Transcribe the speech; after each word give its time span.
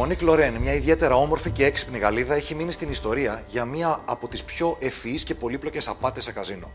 Μονίκ 0.00 0.20
Λορέν, 0.20 0.54
μια 0.54 0.74
ιδιαίτερα 0.74 1.14
όμορφη 1.14 1.50
και 1.50 1.64
έξυπνη 1.64 1.98
Γαλλίδα, 1.98 2.34
έχει 2.34 2.54
μείνει 2.54 2.72
στην 2.72 2.90
ιστορία 2.90 3.42
για 3.48 3.64
μία 3.64 3.98
από 4.04 4.28
τις 4.28 4.44
πιο 4.44 4.76
ευφυείς 4.80 5.24
και 5.24 5.34
πολύπλοκες 5.34 5.88
απάτες 5.88 6.24
σε 6.24 6.32
καζίνο. 6.32 6.72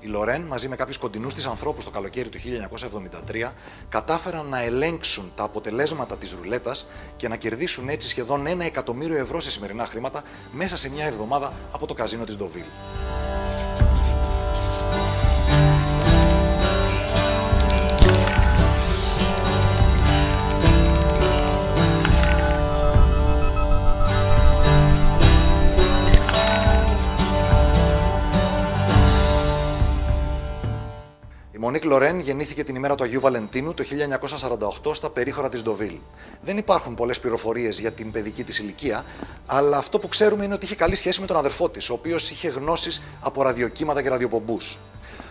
Η 0.00 0.06
Λορέν, 0.06 0.40
μαζί 0.40 0.68
με 0.68 0.76
κάποιους 0.76 0.98
κοντινούς 0.98 1.34
της 1.34 1.46
ανθρώπους 1.46 1.84
το 1.84 1.90
καλοκαίρι 1.90 2.28
του 2.28 2.38
1973, 2.38 3.52
κατάφεραν 3.88 4.46
να 4.46 4.62
ελέγξουν 4.62 5.32
τα 5.34 5.42
αποτελέσματα 5.42 6.16
της 6.16 6.32
ρουλέτας 6.32 6.86
και 7.16 7.28
να 7.28 7.36
κερδίσουν 7.36 7.88
έτσι 7.88 8.08
σχεδόν 8.08 8.46
ένα 8.46 8.64
εκατομμύριο 8.64 9.16
ευρώ 9.16 9.40
σε 9.40 9.50
σημερινά 9.50 9.86
χρήματα 9.86 10.22
μέσα 10.52 10.76
σε 10.76 10.90
μια 10.90 11.04
εβδομάδα 11.04 11.52
από 11.72 11.86
το 11.86 11.94
καζίνο 11.94 12.24
της 12.24 12.36
Ντοβίλ. 12.36 12.64
Μονίκ 31.64 31.84
Λορέν 31.84 32.20
γεννήθηκε 32.20 32.64
την 32.64 32.74
ημέρα 32.74 32.94
του 32.94 33.04
Αγίου 33.04 33.20
Βαλεντίνου 33.20 33.74
το 33.74 33.84
1948 34.84 34.94
στα 34.94 35.10
περίχωρα 35.10 35.48
της 35.48 35.62
Ντοβίλ. 35.62 35.98
Δεν 36.40 36.56
υπάρχουν 36.58 36.94
πολλές 36.94 37.20
πληροφορίες 37.20 37.80
για 37.80 37.92
την 37.92 38.10
παιδική 38.10 38.44
της 38.44 38.58
ηλικία, 38.58 39.04
αλλά 39.46 39.76
αυτό 39.76 39.98
που 39.98 40.08
ξέρουμε 40.08 40.44
είναι 40.44 40.54
ότι 40.54 40.64
είχε 40.64 40.74
καλή 40.74 40.94
σχέση 40.94 41.20
με 41.20 41.26
τον 41.26 41.36
αδερφό 41.36 41.68
της, 41.68 41.90
ο 41.90 41.92
οποίος 41.94 42.30
είχε 42.30 42.48
γνώσεις 42.48 43.02
από 43.20 43.42
ραδιοκύματα 43.42 44.02
και 44.02 44.08
ραδιοπομπούς. 44.08 44.78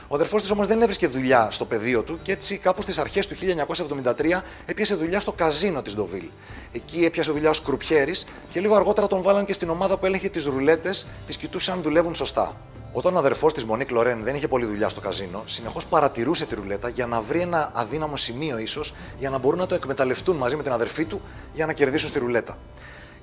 Ο 0.07 0.15
αδερφός 0.15 0.41
της 0.41 0.51
όμως 0.51 0.67
δεν 0.67 0.81
έβρισκε 0.81 1.07
δουλειά 1.07 1.51
στο 1.51 1.65
πεδίο 1.65 2.03
του 2.03 2.19
και 2.21 2.31
έτσι 2.31 2.57
κάπου 2.57 2.81
στις 2.81 2.97
αρχές 2.97 3.27
του 3.27 3.35
1973 3.35 4.41
έπιασε 4.65 4.95
δουλειά 4.95 5.19
στο 5.19 5.31
καζίνο 5.31 5.81
της 5.81 5.95
Ντοβίλ. 5.95 6.25
Εκεί 6.71 7.05
έπιασε 7.05 7.31
δουλειά 7.31 7.49
ως 7.49 7.61
κρουπιέρη 7.61 8.15
και 8.49 8.59
λίγο 8.59 8.75
αργότερα 8.75 9.07
τον 9.07 9.21
βάλαν 9.21 9.45
και 9.45 9.53
στην 9.53 9.69
ομάδα 9.69 9.97
που 9.97 10.05
έλεγχε 10.05 10.29
τις 10.29 10.45
ρουλέτες, 10.45 11.07
τις 11.25 11.37
κοιτούσε 11.37 11.71
αν 11.71 11.81
δουλεύουν 11.81 12.15
σωστά. 12.15 12.57
Όταν 12.95 13.15
ο 13.15 13.17
αδερφός 13.17 13.53
της 13.53 13.65
Μονίκ 13.65 13.91
Λορέν 13.91 14.23
δεν 14.23 14.35
είχε 14.35 14.47
πολλή 14.47 14.65
δουλειά 14.65 14.89
στο 14.89 15.01
καζίνο, 15.01 15.43
συνεχώς 15.45 15.85
παρατηρούσε 15.85 16.45
τη 16.45 16.55
ρουλέτα 16.55 16.89
για 16.89 17.07
να 17.07 17.21
βρει 17.21 17.39
ένα 17.39 17.71
αδύναμο 17.73 18.17
σημείο 18.17 18.57
ίσως 18.57 18.93
για 19.17 19.29
να 19.29 19.37
μπορούν 19.37 19.59
να 19.59 19.65
το 19.65 19.75
εκμεταλλευτούν 19.75 20.35
μαζί 20.35 20.55
με 20.55 20.63
την 20.63 20.71
αδερφή 20.71 21.05
του 21.05 21.21
για 21.53 21.65
να 21.65 21.73
κερδίσουν 21.73 22.09
στη 22.09 22.19
ρουλέτα. 22.19 22.57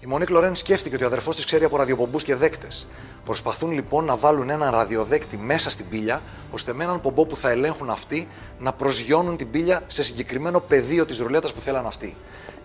Η 0.00 0.06
Μονίκ 0.06 0.30
Λορέν 0.30 0.54
σκέφτηκε 0.54 0.94
ότι 0.94 1.04
ο 1.04 1.06
αδερφός 1.06 1.36
της 1.36 1.44
ξέρει 1.44 1.64
από 1.64 1.76
ραδιοπομπούς 1.76 2.22
και 2.22 2.34
δέκτες. 2.34 2.86
Προσπαθούν 3.24 3.70
λοιπόν 3.70 4.04
να 4.04 4.16
βάλουν 4.16 4.50
ένα 4.50 4.70
ραδιοδέκτη 4.70 5.38
μέσα 5.38 5.70
στην 5.70 5.88
πύλια, 5.88 6.22
ώστε 6.50 6.72
με 6.72 6.84
έναν 6.84 7.00
πομπό 7.00 7.26
που 7.26 7.36
θα 7.36 7.50
ελέγχουν 7.50 7.90
αυτοί 7.90 8.28
να 8.58 8.72
προσγειώνουν 8.72 9.36
την 9.36 9.50
πύλια 9.50 9.80
σε 9.86 10.02
συγκεκριμένο 10.02 10.60
πεδίο 10.60 11.06
της 11.06 11.18
ρουλέτας 11.18 11.52
που 11.52 11.60
θέλαν 11.60 11.86
αυτοί. 11.86 12.16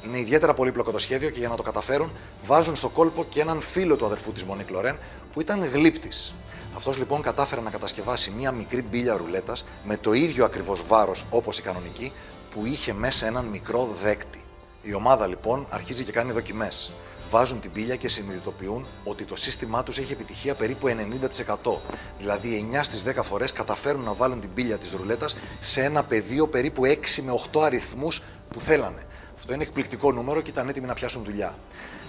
Είναι 0.06 0.20
ιδιαίτερα 0.20 0.54
πολύπλοκο 0.54 0.92
το 0.92 1.00
σχέδιο 1.00 1.30
και 1.30 1.40
για 1.40 1.50
να 1.50 1.56
το 1.56 1.64
καταφέρουν 1.64 2.12
βάζουν 2.44 2.76
στο 2.76 2.90
κόλπο 2.90 3.26
και 3.30 3.42
έναν 3.42 3.62
φίλο 3.62 3.96
του 3.96 4.06
αδερφού 4.06 4.32
της 4.32 4.44
Μονίκ 4.44 4.70
Λορέν 4.70 4.98
που 5.34 5.42
ήταν 5.42 5.66
γλύπτης. 5.74 6.34
Αυτός 6.76 6.98
λοιπόν 6.98 7.22
κατάφερε 7.22 7.62
να 7.62 7.70
κατασκευάσει 7.70 8.32
μία 8.32 8.52
μικρή 8.52 8.82
μπίλια 8.82 9.18
ρουλέτας 9.18 9.66
με 9.84 9.98
το 9.98 10.14
ίδιο 10.14 10.46
ακριβώς 10.46 10.84
βάρος 10.88 11.26
όπως 11.30 11.58
η 11.58 11.62
κανονική 11.62 12.12
που 12.50 12.66
είχε 12.66 12.94
μέσα 12.94 13.28
έναν 13.28 13.46
μικρό 13.46 13.90
δέκτη. 14.04 14.44
Η 14.82 14.94
ομάδα 14.94 15.28
λοιπόν 15.28 15.68
αρχίζει 15.70 16.04
και 16.04 16.12
κάνει 16.12 16.32
δοκιμές. 16.32 16.92
Βάζουν 17.30 17.60
την 17.60 17.72
πύλια 17.72 17.96
και 17.96 18.08
συνειδητοποιούν 18.08 18.86
ότι 19.04 19.24
το 19.24 19.36
σύστημά 19.36 19.84
τους 19.84 19.98
έχει 19.98 20.14
επιτυχία 20.14 20.56
περίπου 20.56 20.88
90%. 20.88 21.78
Δηλαδή 22.18 22.70
9 22.72 22.80
στις 22.82 23.04
10 23.08 23.24
φορές 23.24 23.52
καταφέρουν 23.52 24.04
να 24.04 24.14
βάλουν 24.14 24.40
την 24.40 24.54
πύλια 24.54 24.78
της 24.78 24.92
ρουλέτας 24.92 25.36
σε 25.60 25.84
ένα 25.84 26.04
πεδίο 26.04 26.48
περίπου 26.48 26.82
6 26.86 27.22
με 27.24 27.32
8 27.52 27.62
αριθμούς 27.62 28.22
που 28.50 28.60
θέλανε. 28.60 29.04
Αυτό 29.36 29.54
είναι 29.54 29.64
εκπληκτικό 29.64 30.12
νούμερο 30.12 30.42
και 30.42 30.50
ήταν 30.50 30.70
έτοιμοι 30.70 30.88
να 30.88 30.94
πιάσουν 30.94 31.24
δουλειά. 31.24 31.58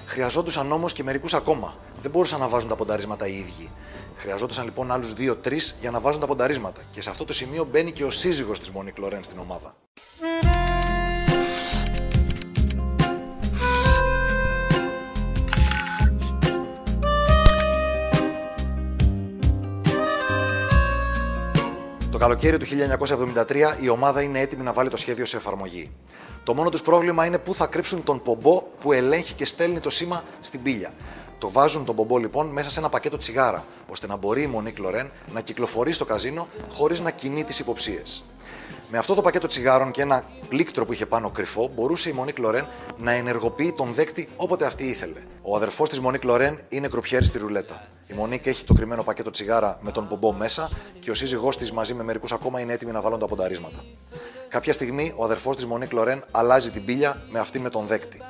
Χρειαζόντουσαν 0.06 0.72
όμως 0.72 0.92
και 0.92 1.02
μερικούς 1.02 1.34
ακόμα. 1.34 1.74
Δεν 2.00 2.10
μπορούσαν 2.10 2.40
να 2.40 2.48
βάζουν 2.48 2.68
τα 2.68 2.76
πονταρίσματα 2.76 3.26
οι 3.26 3.36
ίδιοι. 3.36 3.70
Χρειαζόντουσαν 4.16 4.64
λοιπόν 4.64 4.92
άλλους 4.92 5.12
2-3 5.18 5.34
για 5.80 5.90
να 5.90 6.00
βάζουν 6.00 6.20
τα 6.20 6.26
πονταρίσματα. 6.26 6.82
Και 6.90 7.02
σε 7.02 7.10
αυτό 7.10 7.24
το 7.24 7.32
σημείο 7.32 7.64
μπαίνει 7.70 7.92
και 7.92 8.04
ο 8.04 8.10
σύζυγος 8.10 8.60
της 8.60 8.70
Μονίκ 8.70 8.98
Λορέν 8.98 9.24
στην 9.24 9.38
ομάδα. 9.38 9.74
Το 22.10 22.18
καλοκαίρι 22.18 22.56
του 22.56 22.66
1973 22.66 23.82
η 23.82 23.88
ομάδα 23.88 24.22
είναι 24.22 24.40
έτοιμη 24.40 24.62
να 24.62 24.72
βάλει 24.72 24.88
το 24.88 24.96
σχέδιο 24.96 25.24
σε 25.24 25.36
εφαρμογή. 25.36 25.90
Το 26.44 26.54
μόνο 26.54 26.70
τους 26.70 26.82
πρόβλημα 26.82 27.26
είναι 27.26 27.38
πού 27.38 27.54
θα 27.54 27.66
κρύψουν 27.66 28.02
τον 28.02 28.22
πομπό 28.22 28.62
που 28.80 28.92
ελέγχει 28.92 29.34
και 29.34 29.44
στέλνει 29.44 29.80
το 29.80 29.90
σήμα 29.90 30.24
στην 30.40 30.62
πύλια. 30.62 30.92
Το 31.38 31.50
βάζουν 31.50 31.84
τον 31.84 31.94
πομπό 31.96 32.18
λοιπόν 32.18 32.46
μέσα 32.46 32.70
σε 32.70 32.78
ένα 32.78 32.88
πακέτο 32.88 33.16
τσιγάρα, 33.16 33.64
ώστε 33.88 34.06
να 34.06 34.16
μπορεί 34.16 34.42
η 34.42 34.46
Μονίκ 34.46 34.78
Λορέν 34.78 35.10
να 35.32 35.40
κυκλοφορεί 35.40 35.92
στο 35.92 36.04
καζίνο 36.04 36.48
χωρίς 36.70 37.00
να 37.00 37.10
κινεί 37.10 37.44
τις 37.44 37.58
υποψίες. 37.58 38.24
Με 38.90 38.98
αυτό 38.98 39.14
το 39.14 39.22
πακέτο 39.22 39.46
τσιγάρων 39.46 39.90
και 39.90 40.02
ένα 40.02 40.24
πλήκτρο 40.48 40.84
που 40.84 40.92
είχε 40.92 41.06
πάνω 41.06 41.30
κρυφό, 41.30 41.70
μπορούσε 41.74 42.08
η 42.08 42.12
Μονίκ 42.12 42.38
Λορέν 42.38 42.66
να 42.96 43.12
ενεργοποιεί 43.12 43.72
τον 43.72 43.92
δέκτη 43.92 44.28
όποτε 44.36 44.66
αυτή 44.66 44.84
ήθελε. 44.84 45.20
Ο 45.42 45.56
αδερφός 45.56 45.88
της 45.88 46.00
Μονίκ 46.00 46.24
Λορέν 46.24 46.60
είναι 46.68 46.88
κρουπιέρη 46.88 47.24
στη 47.24 47.38
ρουλέτα. 47.38 47.86
Η 48.06 48.14
Μονίκ 48.14 48.46
έχει 48.46 48.64
το 48.64 48.74
κρυμμένο 48.74 49.02
πακέτο 49.02 49.30
τσιγάρα 49.30 49.78
με 49.80 49.90
τον 49.90 50.08
πομπό 50.08 50.32
μέσα 50.32 50.70
και 51.00 51.10
ο 51.10 51.14
σύζυγός 51.14 51.56
της 51.56 51.72
μαζί 51.72 51.94
με 51.94 52.02
μερικούς 52.02 52.32
ακόμα 52.32 52.60
είναι 52.60 52.72
έτοιμοι 52.72 52.92
να 52.92 53.00
βάλουν 53.00 53.18
τα 53.18 53.26
πονταρίσματα. 53.26 53.84
Κάποια 54.48 54.72
στιγμή 54.72 55.14
ο 55.16 55.24
αδερφός 55.24 55.56
της 55.56 55.66
Μονίκ 55.66 55.92
Λορέν 55.92 56.24
αλλάζει 56.30 56.70
την 56.70 56.84
πύλια 56.84 57.22
με 57.30 57.38
αυτή 57.38 57.58
με 57.58 57.68
τον 57.68 57.86
δέκτη. 57.86 58.22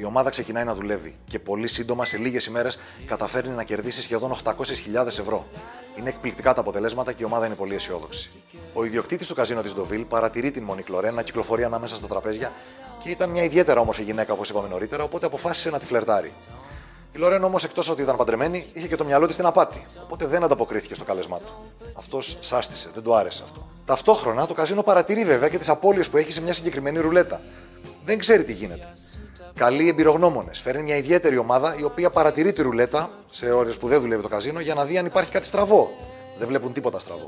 Η 0.00 0.04
ομάδα 0.04 0.30
ξεκινάει 0.30 0.64
να 0.64 0.74
δουλεύει 0.74 1.14
και 1.24 1.38
πολύ 1.38 1.68
σύντομα, 1.68 2.04
σε 2.04 2.16
λίγες 2.16 2.46
ημέρες, 2.46 2.78
καταφέρνει 3.06 3.54
να 3.54 3.64
κερδίσει 3.64 4.02
σχεδόν 4.02 4.32
800.000 4.44 5.06
ευρώ. 5.06 5.46
Είναι 5.98 6.08
εκπληκτικά 6.08 6.54
τα 6.54 6.60
αποτελέσματα 6.60 7.12
και 7.12 7.22
η 7.22 7.26
ομάδα 7.26 7.46
είναι 7.46 7.54
πολύ 7.54 7.74
αισιόδοξη. 7.74 8.30
Ο 8.72 8.84
ιδιοκτήτης 8.84 9.26
του 9.26 9.34
καζίνο 9.34 9.62
της 9.62 9.74
Ντοβίλ 9.74 10.04
παρατηρεί 10.04 10.50
την 10.50 10.62
Μονίκ 10.62 10.88
Λορέν 10.88 11.14
να 11.14 11.22
κυκλοφορεί 11.22 11.64
ανάμεσα 11.64 11.96
στα 11.96 12.06
τραπέζια 12.06 12.52
και 13.02 13.10
ήταν 13.10 13.30
μια 13.30 13.44
ιδιαίτερα 13.44 13.80
όμορφη 13.80 14.02
γυναίκα, 14.02 14.32
όπως 14.32 14.50
είπαμε 14.50 14.68
νωρίτερα, 14.68 15.02
οπότε 15.02 15.26
αποφάσισε 15.26 15.70
να 15.70 15.78
τη 15.78 15.86
φλερτάρει. 15.86 16.32
Η 17.12 17.18
Λορέν 17.18 17.44
όμως, 17.44 17.64
εκτός 17.64 17.88
ότι 17.88 18.02
ήταν 18.02 18.16
παντρεμένη, 18.16 18.66
είχε 18.72 18.88
και 18.88 18.96
το 18.96 19.04
μυαλό 19.04 19.26
της 19.26 19.34
στην 19.34 19.46
απάτη, 19.46 19.86
οπότε 20.02 20.26
δεν 20.26 20.44
ανταποκρίθηκε 20.44 20.94
στο 20.94 21.04
κάλεσμά 21.04 21.38
του. 21.38 21.52
Αυτός 21.98 22.36
σάστησε, 22.40 22.90
δεν 22.94 23.02
του 23.02 23.14
άρεσε 23.14 23.42
αυτό. 23.44 23.68
Ταυτόχρονα 23.84 24.46
το 24.46 24.54
καζίνο 24.54 24.82
παρατηρεί 24.82 25.24
βέβαια 25.24 25.48
και 25.48 25.58
τις 25.58 25.68
απώλειες 25.68 26.08
που 26.08 26.16
έχει 26.16 26.32
σε 26.32 26.42
μια 26.42 26.52
συγκεκριμένη 26.52 26.98
ρουλέτα. 26.98 27.42
Δεν 28.04 28.18
ξέρει 28.18 28.44
τι 28.44 28.52
γίνεται. 28.52 28.94
Καλοί 29.60 29.88
εμπειρογνώμονες. 29.88 30.60
Φέρνει 30.60 30.82
μια 30.82 30.96
ιδιαίτερη 30.96 31.36
ομάδα 31.36 31.76
η 31.78 31.84
οποία 31.84 32.10
παρατηρεί 32.10 32.52
τη 32.52 32.62
ρουλέτα 32.62 33.10
σε 33.30 33.50
ώρες 33.52 33.78
που 33.78 33.88
δεν 33.88 34.00
δουλεύει 34.00 34.22
το 34.22 34.28
καζίνο 34.28 34.60
για 34.60 34.74
να 34.74 34.84
δει 34.84 34.98
αν 34.98 35.06
υπάρχει 35.06 35.30
κάτι 35.30 35.46
στραβό. 35.46 35.90
Δεν 36.38 36.48
βλέπουν 36.48 36.72
τίποτα 36.72 36.98
στραβό. 36.98 37.24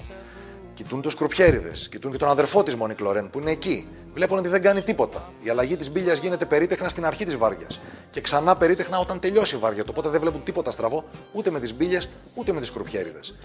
Κοιτούν 0.75 1.01
τους 1.01 1.15
κρουπιέριδες, 1.15 1.89
κοιτούν 1.89 2.11
και 2.11 2.17
τον 2.17 2.29
αδερφό 2.29 2.63
της 2.63 2.77
Μονίκ 2.77 3.01
Λορέν 3.01 3.31
που 3.31 3.39
είναι 3.39 3.51
εκεί. 3.51 3.87
Βλέπουν 4.15 4.39
ότι 4.39 4.49
δεν 4.49 4.63
κάνει 4.63 4.83
τίποτα. 4.83 5.33
Η 5.43 5.49
αλλαγή 5.49 5.77
της 5.77 5.91
μπύλιας 5.91 6.19
γίνεται 6.19 6.45
περίτεχνα 6.45 6.89
στην 6.89 7.05
αρχή 7.05 7.25
της 7.25 7.37
βάρδιας 7.37 7.81
και 8.11 8.21
ξανά 8.21 8.57
περίτεχνα 8.57 8.99
όταν 8.99 9.21
τελειώσει 9.21 9.55
η 9.55 9.59
βάρδια. 9.59 9.85
Οπότε 9.91 10.09
δεν 10.09 10.21
βλέπουν 10.21 10.43
τίποτα 10.43 10.71
στραβό 10.71 11.05
ούτε 11.33 11.51
με 11.51 11.61
τις 11.61 11.75
μπύλε 11.75 11.99
ούτε 12.35 12.53
με 12.53 12.61
τις 12.61 12.73
κρουπιέριδες. 12.73 13.39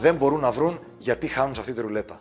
Δεν 0.00 0.14
μπορούν 0.14 0.40
να 0.40 0.50
βρουν 0.50 0.78
γιατί 0.98 1.26
χάνουν 1.26 1.54
σε 1.54 1.60
αυτή 1.60 1.72
τη 1.72 1.80
ρουλέτα. 1.80 2.20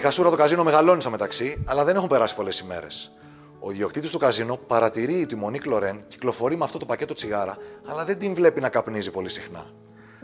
Η 0.00 0.02
χασούρα 0.02 0.30
του 0.30 0.36
καζίνο 0.36 0.64
μεγαλώνει 0.64 1.00
στο 1.00 1.10
μεταξύ, 1.10 1.64
αλλά 1.66 1.84
δεν 1.84 1.96
έχουν 1.96 2.08
περάσει 2.08 2.34
πολλές 2.34 2.58
ημέρες. 2.58 3.12
Ο 3.60 3.70
ιδιοκτήτης 3.70 4.10
του 4.10 4.18
καζίνο 4.18 4.56
παρατηρεί 4.56 5.22
ότι 5.22 5.34
η 5.34 5.36
Μονίκ 5.36 5.66
Λορέν 5.66 6.04
κυκλοφορεί 6.08 6.56
με 6.56 6.64
αυτό 6.64 6.78
το 6.78 6.86
πακέτο 6.86 7.14
τσιγάρα, 7.14 7.56
αλλά 7.86 8.04
δεν 8.04 8.18
την 8.18 8.34
βλέπει 8.34 8.60
να 8.60 8.68
καπνίζει 8.68 9.10
πολύ 9.10 9.28
συχνά. 9.28 9.66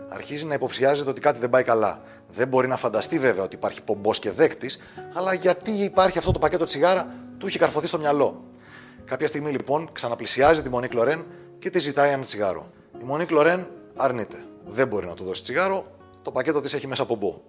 Αρχίζει 0.08 0.44
να 0.44 0.54
υποψιάζεται 0.54 1.10
ότι 1.10 1.20
κάτι 1.20 1.38
δεν 1.38 1.50
πάει 1.50 1.62
καλά. 1.62 2.02
Δεν 2.28 2.48
μπορεί 2.48 2.68
να 2.68 2.76
φανταστεί 2.76 3.18
βέβαια 3.18 3.44
ότι 3.44 3.54
υπάρχει 3.54 3.82
πομπός 3.82 4.18
και 4.18 4.30
δέκτης, 4.30 4.82
αλλά 5.12 5.32
γιατί 5.32 5.70
υπάρχει 5.70 6.18
αυτό 6.18 6.30
το 6.30 6.38
πακέτο 6.38 6.64
τσιγάρα, 6.64 7.14
του 7.38 7.46
έχει 7.46 7.58
καρφωθεί 7.58 7.86
στο 7.86 7.98
μυαλό. 7.98 8.44
Κάποια 9.04 9.26
στιγμή 9.26 9.50
λοιπόν 9.50 9.88
ξαναπλησιάζει 9.92 10.62
τη 10.62 10.68
Μονίκ 10.68 10.92
Λορέν 10.92 11.24
και 11.58 11.70
τη 11.70 11.78
ζητάει 11.78 12.12
ένα 12.12 12.22
τσιγάρο. 12.22 12.70
Η 13.00 13.04
Μονίκ 13.04 13.30
Λορέν 13.30 13.66
αρνείται. 13.96 14.44
Δεν 14.64 14.88
μπορεί 14.88 15.06
να 15.06 15.14
του 15.14 15.24
δώσει 15.24 15.42
τσιγάρο, 15.42 15.86
το 16.22 16.30
πακέτο 16.30 16.60
της 16.60 16.74
έχει 16.74 16.86
μέσα 16.86 17.06
πομπό. 17.06 17.40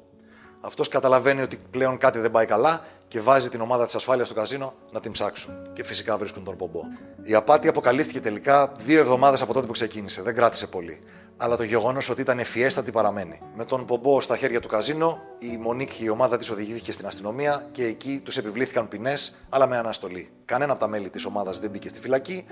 Αυτός 0.62 0.88
καταλαβαίνει 0.88 1.42
ότι 1.42 1.59
πλέον 1.71 1.98
κάτι 1.98 2.19
δεν 2.19 2.31
πάει 2.31 2.45
καλά 2.45 2.86
και 3.07 3.21
βάζει 3.21 3.50
την 3.50 3.62
ομάδα 3.62 3.86
της 3.86 3.95
ασφάλειας 3.95 4.27
στο 4.27 4.36
καζίνο 4.36 4.74
να 4.92 5.00
την 5.00 5.12
ψάξουν. 5.12 5.74
Και 5.74 5.83
φυσικά 5.83 6.18
βρίσκουν 6.18 6.44
τον 6.44 6.56
πομπό. 6.56 6.81
Η 7.21 7.33
απάτη 7.33 7.68
αποκαλύφθηκε 7.68 8.19
τελικά 8.19 8.71
δύο 8.77 9.00
εβδομάδες 9.00 9.42
από 9.42 9.54
τότε 9.54 9.65
που 9.65 9.71
ξεκίνησε. 9.71 10.21
Δεν 10.21 10.36
κράτησε 10.36 10.68
πολύ. 10.68 11.00
αλλά 11.38 11.57
το 11.57 11.63
γεγονός 11.63 12.09
ότι 12.09 12.21
ήταν 12.21 12.39
ευφιέστατη 12.39 12.92
παραμένει. 12.92 13.39
Με 13.56 13.65
τον 13.65 13.86
Πομπό 13.86 14.21
στα 14.21 14.38
χέρια 14.38 14.62
του 14.62 14.68
καζίνο, 14.68 15.21
η 15.39 15.57
Μονίκ 15.57 15.89
και 15.94 16.04
η 16.04 16.09
ομάδα 16.09 16.38
της 16.38 16.50
οδηγήθηκε 16.50 16.92
στην 16.92 17.06
αστυνομία 17.06 17.68
και 17.71 17.86
εκεί 17.86 18.21
τους 18.24 18.38
επιβλήθηκαν 18.38 18.88
ποινές, 18.88 19.36
αλλά 19.50 19.68
με 19.68 19.77
αναστολή. 19.77 20.30
Κανένα 20.45 20.71
από 20.71 20.81
τα 20.81 20.88
μέλη 20.88 21.09
της 21.09 21.25
ομάδας 21.25 21.59
δεν 21.59 21.69
μπήκε 21.69 21.89
στη 21.89 22.00
φυλακή, 22.00 22.45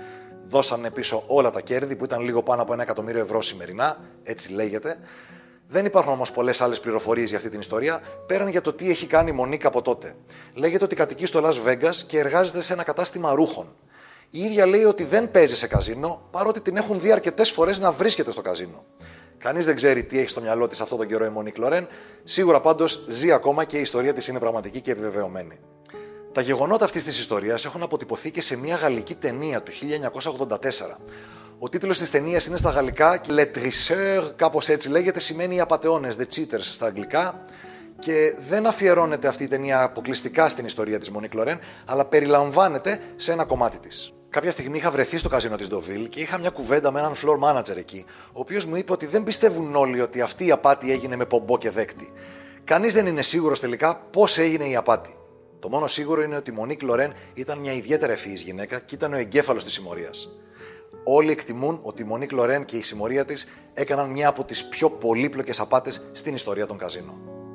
δώσανε 0.48 0.90
πίσω 0.90 1.22
όλα 1.26 1.50
τα 1.50 1.60
κέρδη 1.60 1.96
που 1.96 2.04
ήταν 2.04 2.22
λίγο 2.22 2.42
πάνω 2.42 2.62
από 2.62 2.72
ένα 2.72 2.82
εκατομμύριο 2.82 3.20
ευρώ 3.20 3.42
σημερινά, 3.42 3.98
έτσι 4.22 4.52
λέγεται. 4.52 4.96
Δεν 5.68 5.84
υπάρχουν 5.84 6.12
όμως 6.12 6.32
πολλές 6.32 6.60
άλλες 6.60 6.80
πληροφορίες 6.80 7.28
για 7.28 7.36
αυτή 7.36 7.50
την 7.50 7.60
ιστορία, 7.60 8.00
πέραν 8.26 8.48
για 8.48 8.60
το 8.60 8.72
τι 8.72 8.90
έχει 8.90 9.06
κάνει 9.06 9.30
η 9.30 9.32
Μονίκ 9.32 9.64
από 9.64 9.82
τότε. 9.82 10.14
Λέγεται 10.54 10.84
ότι 10.84 10.94
κατοικεί 10.94 11.26
στο 11.26 11.40
Las 11.44 11.68
Vegas 11.68 11.94
και 12.06 12.18
εργάζεται 12.18 12.62
σε 12.62 12.72
ένα 12.72 12.82
κατάστημα 12.82 13.34
ρούχων. 13.34 13.74
Η 14.30 14.38
ίδια 14.38 14.66
λέει 14.66 14.84
ότι 14.84 15.04
δεν 15.04 15.30
παίζει 15.30 15.56
σε 15.56 15.66
καζίνο, 15.66 16.28
παρότι 16.30 16.60
την 16.60 16.76
έχουν 16.76 17.00
δει 17.00 17.12
αρκετές 17.12 17.50
φορές 17.50 17.78
να 17.78 17.92
βρίσκεται 17.92 18.30
στο 18.30 18.40
καζίνο. 18.40 18.84
Κανείς 19.38 19.64
δεν 19.64 19.74
ξέρει 19.76 20.04
τι 20.04 20.18
έχει 20.18 20.28
στο 20.28 20.40
μυαλό 20.40 20.68
της 20.68 20.80
αυτό 20.80 20.96
τον 20.96 21.06
καιρό 21.06 21.24
η 21.24 21.28
Μονίκ 21.28 21.58
Λορέν. 21.58 21.88
Σίγουρα 22.24 22.60
πάντως 22.60 23.04
ζει 23.08 23.32
ακόμα 23.32 23.64
και 23.64 23.78
η 23.78 23.80
ιστορία 23.80 24.12
της 24.12 24.28
είναι 24.28 24.38
πραγματική 24.38 24.80
και 24.80 24.90
επιβεβαιωμένη. 24.90 25.58
Τα 26.32 26.40
γεγονότα 26.40 26.84
αυτής 26.84 27.04
της 27.04 27.18
ιστορίας 27.18 27.64
έχουν 27.64 27.82
αποτυπωθεί 27.82 28.30
και 28.30 28.42
σε 28.42 28.56
μια 28.56 28.76
γαλλική 28.76 29.14
ταινία 29.14 29.62
του 29.62 29.72
1984. 29.72 31.00
Ο 31.58 31.68
τίτλος 31.68 31.98
της 31.98 32.10
ταινίας 32.10 32.46
είναι 32.46 32.56
στα 32.56 32.70
γαλλικά 32.70 33.16
και 33.16 33.32
Le 33.32 33.56
Trisseur, 33.56 34.32
κάπως 34.36 34.68
έτσι 34.68 34.88
λέγεται, 34.88 35.20
σημαίνει 35.20 35.54
οι 35.54 35.60
απαταιώνες, 35.60 36.16
The 36.18 36.22
Cheaters 36.22 36.60
στα 36.60 36.86
αγγλικά. 36.86 37.44
Και 37.98 38.34
δεν 38.48 38.66
αφιερώνεται 38.66 39.28
αυτή 39.28 39.44
η 39.44 39.48
ταινία 39.48 39.82
αποκλειστικά 39.82 40.48
στην 40.48 40.64
ιστορία 40.64 40.98
της 40.98 41.10
Μονίκ 41.10 41.34
Λορέν, 41.34 41.58
αλλά 41.84 42.04
περιλαμβάνεται 42.04 43.00
σε 43.16 43.32
ένα 43.32 43.44
κομμάτι 43.44 43.78
της. 43.78 44.12
Κάποια 44.28 44.50
στιγμή 44.50 44.76
είχα 44.76 44.90
βρεθεί 44.90 45.16
στο 45.16 45.28
καζίνο 45.28 45.56
της 45.56 45.68
Ντοβίλ 45.68 46.08
και 46.08 46.20
είχα 46.20 46.38
μια 46.38 46.50
κουβέντα 46.50 46.90
με 46.92 46.98
έναν 46.98 47.12
floor 47.14 47.38
manager 47.38 47.76
εκεί, 47.76 48.04
ο 48.28 48.40
οποίος 48.40 48.66
μου 48.66 48.76
είπε 48.76 48.92
ότι 48.92 49.06
δεν 49.06 49.22
πιστεύουν 49.22 49.74
όλοι 49.74 50.00
ότι 50.00 50.20
αυτή 50.20 50.46
η 50.46 50.50
απάτη 50.50 50.92
έγινε 50.92 51.16
με 51.16 51.24
πομπό 51.24 51.58
και 51.58 51.70
δέκτη. 51.70 52.12
Κανείς 52.64 52.94
δεν 52.94 53.06
είναι 53.06 53.22
σίγουρος 53.22 53.60
τελικά 53.60 53.96
πώς 54.10 54.38
έγινε 54.38 54.64
η 54.64 54.76
απάτη. 54.76 55.16
Το 55.58 55.68
μόνο 55.68 55.86
σίγουρο 55.86 56.22
είναι 56.22 56.36
ότι 56.36 56.50
η 56.50 56.54
Μονίκ 56.54 56.82
Λορέν 56.82 57.14
ήταν 57.34 57.58
μια 57.58 57.72
ιδιαίτερα 57.72 58.12
ευφυής 58.12 58.42
γυναίκα 58.42 58.78
και 58.78 58.94
ήταν 58.94 59.12
ο 59.12 59.16
εγκέφαλος 59.16 59.64
της 59.64 59.72
συμμορίας. 59.72 60.28
Όλοι 61.04 61.30
εκτιμούν 61.30 61.78
ότι 61.82 62.02
η 62.02 62.04
Μονίκ 62.04 62.32
Λορέν 62.32 62.64
και 62.64 62.76
η 62.76 62.82
συμμορία 62.82 63.24
της 63.24 63.48
έκαναν 63.74 64.10
μια 64.10 64.28
από 64.28 64.44
τις 64.44 64.64
πιο 64.68 64.90
πολύπλοκες 64.90 65.60
απάτες 65.60 66.10
στην 66.12 66.34
ιστορία 66.34 66.66
των 66.66 66.78
καζίνων. 66.78 67.45